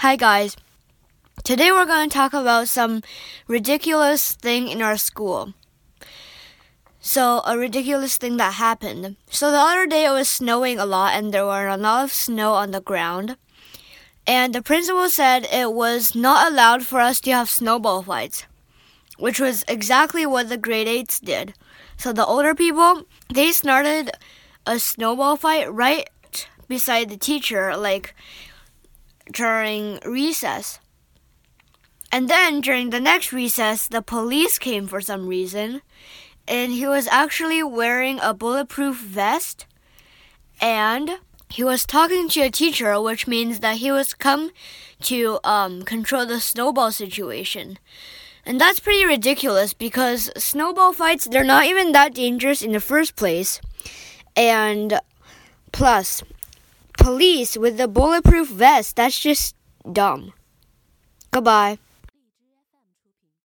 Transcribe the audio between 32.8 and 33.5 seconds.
the next